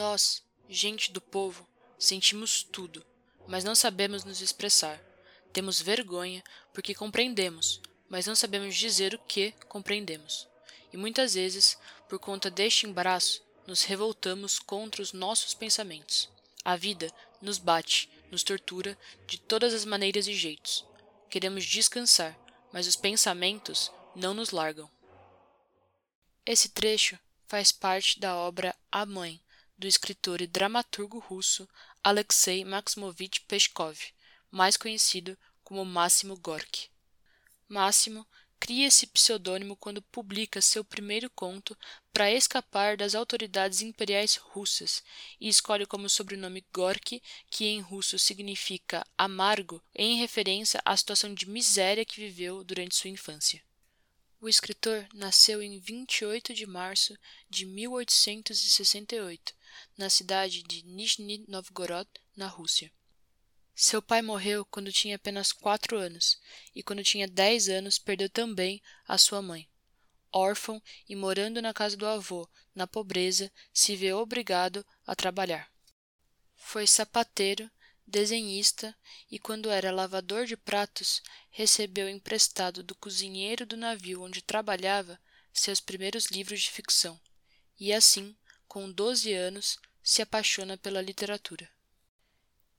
Nós, 0.00 0.42
gente 0.68 1.12
do 1.12 1.20
povo, 1.20 1.66
sentimos 1.98 2.62
tudo, 2.62 3.04
mas 3.46 3.64
não 3.64 3.74
sabemos 3.74 4.24
nos 4.24 4.40
expressar. 4.40 5.09
Temos 5.52 5.80
vergonha 5.80 6.42
porque 6.72 6.94
compreendemos, 6.94 7.80
mas 8.08 8.26
não 8.26 8.34
sabemos 8.34 8.76
dizer 8.76 9.14
o 9.14 9.18
que 9.18 9.52
compreendemos. 9.68 10.48
E 10.92 10.96
muitas 10.96 11.34
vezes, 11.34 11.78
por 12.08 12.18
conta 12.18 12.50
deste 12.50 12.86
embaraço, 12.86 13.42
nos 13.66 13.84
revoltamos 13.84 14.58
contra 14.58 15.02
os 15.02 15.12
nossos 15.12 15.54
pensamentos. 15.54 16.28
A 16.64 16.76
vida 16.76 17.12
nos 17.40 17.58
bate, 17.58 18.10
nos 18.30 18.42
tortura 18.42 18.98
de 19.26 19.38
todas 19.38 19.72
as 19.72 19.84
maneiras 19.84 20.26
e 20.26 20.34
jeitos. 20.34 20.84
Queremos 21.28 21.64
descansar, 21.64 22.38
mas 22.72 22.86
os 22.86 22.96
pensamentos 22.96 23.90
não 24.14 24.34
nos 24.34 24.50
largam. 24.50 24.90
Esse 26.44 26.68
trecho 26.68 27.18
faz 27.46 27.70
parte 27.70 28.18
da 28.18 28.34
obra 28.36 28.74
A 28.90 29.06
Mãe, 29.06 29.40
do 29.78 29.86
escritor 29.86 30.40
e 30.40 30.46
dramaturgo 30.46 31.18
russo 31.18 31.68
Alexei 32.02 32.64
Maximovich 32.64 33.40
Peshkov, 33.42 33.98
mais 34.50 34.76
conhecido 34.76 35.36
como 35.62 35.84
Máximo 35.84 36.36
Gorky. 36.36 36.90
Máximo 37.68 38.26
cria 38.60 38.88
esse 38.88 39.06
pseudônimo 39.06 39.74
quando 39.74 40.02
publica 40.02 40.60
seu 40.60 40.84
primeiro 40.84 41.30
conto 41.30 41.76
para 42.12 42.30
escapar 42.30 42.96
das 42.96 43.14
autoridades 43.14 43.80
imperiais 43.80 44.36
russas 44.36 45.02
e 45.40 45.48
escolhe 45.48 45.86
como 45.86 46.10
sobrenome 46.10 46.64
Gorky, 46.72 47.22
que 47.50 47.64
em 47.64 47.80
russo 47.80 48.18
significa 48.18 49.06
amargo, 49.16 49.82
em 49.94 50.18
referência 50.18 50.80
à 50.84 50.94
situação 50.94 51.32
de 51.32 51.48
miséria 51.48 52.04
que 52.04 52.20
viveu 52.20 52.62
durante 52.62 52.94
sua 52.94 53.08
infância. 53.08 53.62
O 54.42 54.48
escritor 54.48 55.06
nasceu 55.14 55.62
em 55.62 55.78
28 55.78 56.52
de 56.52 56.66
março 56.66 57.16
de 57.48 57.64
1868, 57.64 59.54
na 59.96 60.10
cidade 60.10 60.62
de 60.62 60.84
Nizhny 60.84 61.44
Novgorod, 61.48 62.08
na 62.36 62.46
Rússia. 62.46 62.92
Seu 63.82 64.02
pai 64.02 64.20
morreu 64.20 64.62
quando 64.66 64.92
tinha 64.92 65.16
apenas 65.16 65.52
quatro 65.52 65.96
anos, 65.96 66.38
e 66.74 66.82
quando 66.82 67.02
tinha 67.02 67.26
dez 67.26 67.66
anos 67.66 67.98
perdeu 67.98 68.28
também 68.28 68.82
a 69.08 69.16
sua 69.16 69.40
mãe. 69.40 69.66
Órfão 70.30 70.82
e 71.08 71.16
morando 71.16 71.62
na 71.62 71.72
casa 71.72 71.96
do 71.96 72.06
avô, 72.06 72.46
na 72.74 72.86
pobreza, 72.86 73.50
se 73.72 73.96
vê 73.96 74.12
obrigado 74.12 74.84
a 75.06 75.16
trabalhar. 75.16 75.72
Foi 76.56 76.86
sapateiro 76.86 77.70
desenhista 78.06 78.94
e, 79.30 79.38
quando 79.38 79.70
era 79.70 79.90
lavador 79.90 80.44
de 80.44 80.58
pratos, 80.58 81.22
recebeu 81.48 82.06
emprestado 82.06 82.82
do 82.82 82.94
cozinheiro 82.94 83.64
do 83.64 83.78
navio 83.78 84.20
onde 84.22 84.42
trabalhava 84.42 85.18
seus 85.54 85.80
primeiros 85.80 86.26
livros 86.26 86.60
de 86.60 86.70
ficção, 86.70 87.18
e 87.78 87.94
assim, 87.94 88.36
com 88.68 88.92
doze 88.92 89.32
anos, 89.32 89.78
se 90.02 90.20
apaixona 90.20 90.76
pela 90.76 91.00
literatura. 91.00 91.66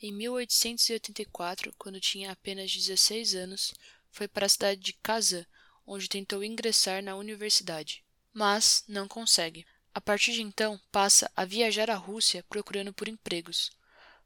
Em 0.00 0.12
1884, 0.12 1.74
quando 1.78 1.98
tinha 1.98 2.30
apenas 2.30 2.70
16 2.70 3.34
anos, 3.34 3.74
foi 4.10 4.28
para 4.28 4.44
a 4.44 4.48
cidade 4.48 4.80
de 4.80 4.92
Kazan, 4.92 5.46
onde 5.86 6.08
tentou 6.08 6.44
ingressar 6.44 7.02
na 7.02 7.16
universidade, 7.16 8.04
mas 8.32 8.84
não 8.86 9.08
consegue. 9.08 9.66
A 9.94 10.00
partir 10.00 10.32
de 10.32 10.42
então, 10.42 10.78
passa 10.92 11.30
a 11.34 11.46
viajar 11.46 11.88
à 11.90 11.94
Rússia 11.94 12.44
procurando 12.48 12.92
por 12.92 13.08
empregos. 13.08 13.70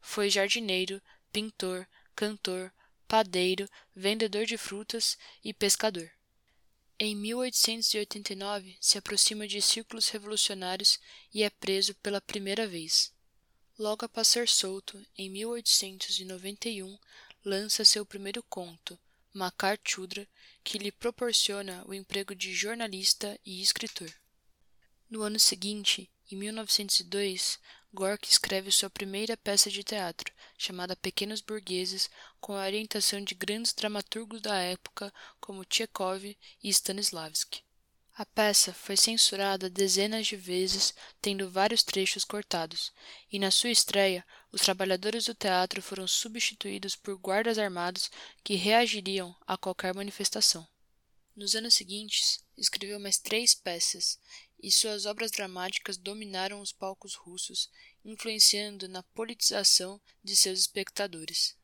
Foi 0.00 0.28
jardineiro, 0.28 1.00
pintor, 1.33 1.87
cantor, 2.16 2.72
padeiro, 3.06 3.69
vendedor 3.95 4.47
de 4.47 4.56
frutas 4.56 5.16
e 5.45 5.55
pescador. 5.55 6.11
Em 6.99 7.15
1889, 7.15 8.77
se 8.81 8.99
aproxima 8.99 9.47
de 9.47 9.62
círculos 9.62 10.09
revolucionários 10.09 10.99
e 11.33 11.45
é 11.45 11.50
preso 11.50 11.95
pela 11.95 12.21
primeira 12.21 12.66
vez. 12.66 13.12
Logo 13.81 14.05
após 14.05 14.29
ser 14.29 14.47
solto, 14.47 15.03
em 15.17 15.31
1891, 15.31 16.99
lança 17.43 17.83
seu 17.83 18.05
primeiro 18.05 18.43
conto, 18.43 19.01
Makar 19.33 19.79
Chudra, 19.83 20.29
que 20.63 20.77
lhe 20.77 20.93
proporciona 20.93 21.83
o 21.87 21.95
emprego 21.95 22.35
de 22.35 22.53
jornalista 22.53 23.41
e 23.43 23.63
escritor. 23.63 24.13
No 25.09 25.23
ano 25.23 25.41
seguinte, 25.41 26.11
em 26.31 26.37
1902, 26.37 27.59
Gorky 27.91 28.29
escreve 28.29 28.71
sua 28.71 28.91
primeira 28.91 29.35
peça 29.35 29.71
de 29.71 29.83
teatro, 29.83 30.31
chamada 30.59 30.95
Pequenos 30.95 31.41
Burgueses, 31.41 32.11
com 32.39 32.53
a 32.53 32.67
orientação 32.67 33.25
de 33.25 33.35
grandes 33.35 33.73
dramaturgos 33.73 34.43
da 34.43 34.59
época 34.59 35.11
como 35.41 35.65
Tchekov 35.65 36.37
e 36.63 36.69
Stanislavski. 36.69 37.63
A 38.15 38.26
peça 38.26 38.75
foi 38.75 38.97
censurada 38.97 39.71
dezenas 39.71 40.26
de 40.26 40.37
vezes, 40.37 40.93
tendo 41.22 41.50
vários 41.50 41.82
trechos 41.82 42.25
cortados, 42.25 42.93
e 43.31 43.38
na 43.38 43.50
sua 43.50 43.71
estreia, 43.71 44.26
os 44.53 44.60
trabalhadores 44.60 45.25
do 45.25 45.34
teatro 45.34 45.81
foram 45.81 46.06
substituídos 46.06 46.97
por 46.97 47.16
guardas 47.16 47.56
armados 47.56 48.10
que 48.43 48.56
reagiriam 48.56 49.34
a 49.47 49.56
qualquer 49.56 49.94
manifestação. 49.94 50.66
Nos 51.34 51.54
anos 51.54 51.75
seguintes, 51.75 52.44
escreveu 52.59 53.00
mais 53.00 53.19
três 53.19 53.54
peças, 53.54 54.19
e 54.62 54.71
suas 54.71 55.06
obras 55.06 55.31
dramáticas 55.31 55.97
dominaram 55.97 56.60
os 56.60 56.72
palcos 56.72 57.15
russos, 57.15 57.71
influenciando 58.04 58.88
na 58.88 59.03
politização 59.03 60.00
de 60.22 60.37
seus 60.37 60.60
espectadores. 60.60 61.56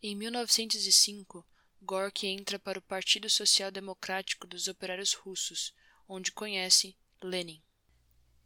Em 0.00 0.14
1905, 0.14 1.44
Gorky 1.80 2.26
entra 2.26 2.58
para 2.58 2.78
o 2.78 2.82
Partido 2.82 3.30
Social 3.30 3.70
Democrático 3.70 4.46
dos 4.46 4.68
Operários 4.68 5.14
Russos, 5.14 5.72
onde 6.08 6.32
conhece 6.32 6.96
Lenin. 7.22 7.62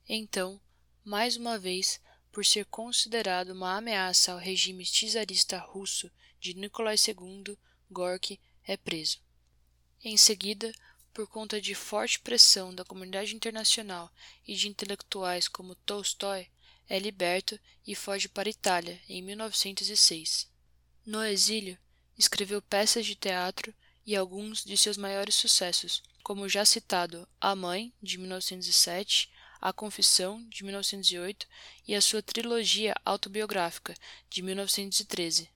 Então, 0.08 0.60
mais 1.04 1.36
uma 1.36 1.58
vez, 1.58 2.00
por 2.30 2.44
ser 2.44 2.64
considerado 2.66 3.50
uma 3.50 3.76
ameaça 3.76 4.32
ao 4.32 4.38
regime 4.38 4.84
czarista 4.84 5.58
russo 5.58 6.10
de 6.40 6.54
Nikolai 6.54 6.96
II, 6.96 7.56
Gorky 7.90 8.40
é 8.64 8.76
preso. 8.76 9.20
Em 10.02 10.16
seguida, 10.16 10.72
por 11.12 11.28
conta 11.28 11.60
de 11.60 11.74
forte 11.74 12.18
pressão 12.20 12.74
da 12.74 12.84
comunidade 12.84 13.36
internacional 13.36 14.10
e 14.46 14.54
de 14.54 14.68
intelectuais 14.68 15.46
como 15.46 15.74
Tolstói, 15.74 16.50
é 16.88 16.98
liberto 16.98 17.58
e 17.86 17.94
foge 17.94 18.28
para 18.28 18.48
a 18.48 18.50
Itália 18.50 19.00
em 19.08 19.22
1906. 19.22 20.50
No 21.04 21.22
exílio, 21.22 21.78
escreveu 22.18 22.60
peças 22.60 23.06
de 23.06 23.14
teatro 23.14 23.74
e 24.04 24.16
alguns 24.16 24.64
de 24.64 24.76
seus 24.76 24.96
maiores 24.96 25.34
sucessos, 25.34 26.02
como 26.22 26.48
já 26.48 26.64
citado 26.64 27.28
A 27.40 27.54
Mãe, 27.54 27.92
de 28.02 28.18
1907, 28.18 29.30
A 29.60 29.72
Confissão, 29.72 30.44
de 30.48 30.64
1908 30.64 31.46
e 31.86 31.94
a 31.94 32.00
sua 32.00 32.22
trilogia 32.22 32.94
autobiográfica, 33.04 33.94
de 34.28 34.42
1913. 34.42 35.48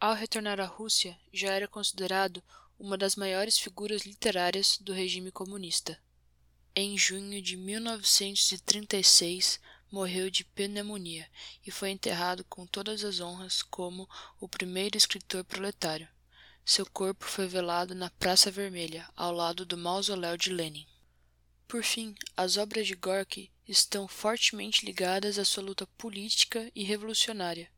Ao 0.00 0.14
retornar 0.14 0.60
à 0.60 0.66
Rússia, 0.66 1.18
já 1.32 1.52
era 1.52 1.68
considerado 1.68 2.42
uma 2.78 2.98
das 2.98 3.14
maiores 3.14 3.58
figuras 3.58 4.02
literárias 4.02 4.76
do 4.78 4.92
regime 4.92 5.30
comunista. 5.30 5.98
Em 6.74 6.96
junho 6.96 7.42
de 7.42 7.54
1936, 7.54 9.60
morreu 9.90 10.30
de 10.30 10.42
pneumonia 10.42 11.28
e 11.66 11.70
foi 11.70 11.90
enterrado 11.90 12.42
com 12.44 12.66
todas 12.66 13.04
as 13.04 13.20
honras 13.20 13.62
como 13.62 14.08
o 14.40 14.48
primeiro 14.48 14.96
escritor 14.96 15.44
proletário. 15.44 16.08
Seu 16.64 16.86
corpo 16.86 17.26
foi 17.26 17.46
velado 17.46 17.94
na 17.94 18.08
Praça 18.08 18.50
Vermelha, 18.50 19.06
ao 19.14 19.32
lado 19.32 19.66
do 19.66 19.76
mausoléu 19.76 20.34
de 20.38 20.50
Lenin. 20.50 20.86
Por 21.68 21.84
fim, 21.84 22.14
as 22.34 22.56
obras 22.56 22.86
de 22.86 22.94
Gorky 22.94 23.52
estão 23.68 24.08
fortemente 24.08 24.86
ligadas 24.86 25.38
à 25.38 25.44
sua 25.44 25.62
luta 25.62 25.86
política 25.98 26.72
e 26.74 26.84
revolucionária. 26.84 27.70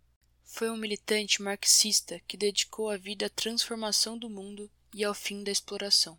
Foi 0.45 0.71
um 0.71 0.77
militante 0.77 1.43
marxista 1.43 2.21
que 2.29 2.37
dedicou 2.37 2.91
a 2.91 2.97
vida 2.97 3.27
à 3.27 3.31
transformação 3.31 4.17
do 4.17 4.31
mundo 4.31 4.71
e 4.95 5.03
ao 5.03 5.15
fim 5.15 5.43
da 5.43 5.51
exploração. 5.51 6.17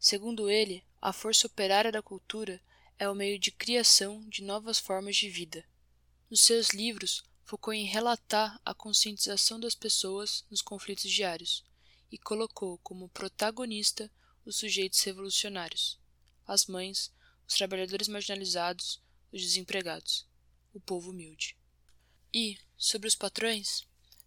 Segundo 0.00 0.50
ele, 0.50 0.82
a 1.02 1.12
força 1.12 1.48
operária 1.48 1.90
da 1.90 2.00
cultura 2.00 2.62
é 2.96 3.08
o 3.08 3.14
meio 3.14 3.36
de 3.36 3.50
criação 3.50 4.24
de 4.28 4.40
novas 4.40 4.78
formas 4.78 5.16
de 5.16 5.28
vida. 5.28 5.68
Nos 6.30 6.42
seus 6.42 6.68
livros, 6.68 7.24
focou 7.42 7.74
em 7.74 7.84
relatar 7.84 8.60
a 8.64 8.72
conscientização 8.72 9.58
das 9.58 9.74
pessoas 9.74 10.44
nos 10.48 10.62
conflitos 10.62 11.10
diários 11.10 11.64
e 12.08 12.16
colocou 12.16 12.78
como 12.78 13.08
protagonista 13.08 14.08
os 14.44 14.54
sujeitos 14.54 15.02
revolucionários, 15.02 15.98
as 16.46 16.66
mães, 16.66 17.12
os 17.48 17.54
trabalhadores 17.54 18.06
marginalizados, 18.06 19.02
os 19.32 19.42
desempregados, 19.42 20.24
o 20.72 20.78
povo 20.78 21.10
humilde. 21.10 21.56
E, 22.32 22.56
sobre 22.78 23.08
os 23.08 23.16
patrões, 23.16 23.82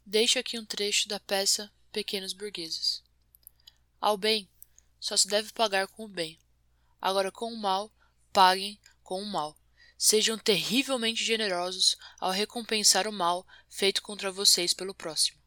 deixo 0.05 0.37
aqui 0.37 0.59
um 0.59 0.65
trecho 0.65 1.07
da 1.07 1.21
peça 1.21 1.71
pequenos 1.89 2.33
burgueses. 2.33 3.01
Ao 4.01 4.17
bem, 4.17 4.49
só 4.99 5.15
se 5.15 5.29
deve 5.29 5.53
pagar 5.53 5.87
com 5.87 6.03
o 6.03 6.09
bem. 6.09 6.37
Agora, 7.05 7.31
com 7.31 7.53
o 7.53 7.55
mal, 7.55 7.93
paguem 8.33 8.79
com 9.03 9.21
o 9.21 9.25
mal. 9.27 9.55
Sejam 9.95 10.39
terrivelmente 10.39 11.23
generosos 11.23 11.95
ao 12.19 12.31
recompensar 12.31 13.07
o 13.07 13.11
mal 13.11 13.45
feito 13.69 14.01
contra 14.01 14.31
vocês 14.31 14.73
pelo 14.73 14.91
próximo. 14.91 15.37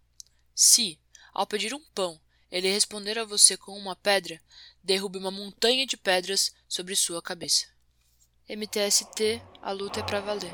Se, 0.55 1.01
ao 1.35 1.49
pedir 1.49 1.75
um 1.75 1.85
pão, 1.93 2.21
ele 2.49 2.71
responder 2.71 3.19
a 3.19 3.25
você 3.25 3.57
com 3.57 3.77
uma 3.77 3.97
pedra, 3.97 4.41
derrube 4.85 5.19
uma 5.19 5.33
montanha 5.33 5.85
de 5.85 5.97
pedras 5.97 6.55
sobre 6.69 6.95
sua 6.95 7.21
cabeça. 7.21 7.67
MTST, 8.49 9.43
a 9.61 9.73
luta 9.73 9.99
é 9.99 10.05
pra 10.05 10.21
valer. 10.21 10.53